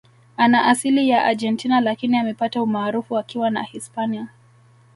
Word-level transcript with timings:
Ana 0.37 0.65
asili 0.67 1.09
ya 1.09 1.25
Argentina 1.25 1.81
Lakini 1.81 2.17
amepata 2.17 2.61
umaarufu 2.63 3.17
akiwa 3.17 3.49
na 3.49 3.63
Hispania 3.63 4.27